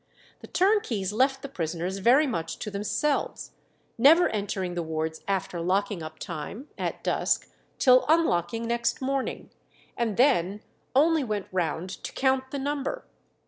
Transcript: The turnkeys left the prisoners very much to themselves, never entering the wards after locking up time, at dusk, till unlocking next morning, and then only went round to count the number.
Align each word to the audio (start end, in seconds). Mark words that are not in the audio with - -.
The 0.39 0.47
turnkeys 0.47 1.13
left 1.13 1.43
the 1.43 1.47
prisoners 1.47 1.99
very 1.99 2.25
much 2.25 2.57
to 2.57 2.71
themselves, 2.71 3.51
never 3.99 4.29
entering 4.29 4.73
the 4.73 4.81
wards 4.81 5.21
after 5.27 5.61
locking 5.61 6.01
up 6.01 6.17
time, 6.17 6.69
at 6.75 7.03
dusk, 7.03 7.47
till 7.77 8.05
unlocking 8.09 8.65
next 8.67 8.99
morning, 8.99 9.51
and 9.95 10.17
then 10.17 10.63
only 10.95 11.23
went 11.23 11.45
round 11.51 11.91
to 12.03 12.11
count 12.13 12.49
the 12.49 12.57
number. 12.57 13.05